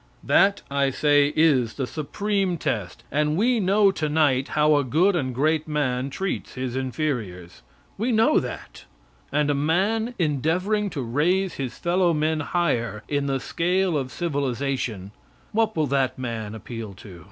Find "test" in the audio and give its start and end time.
2.57-3.03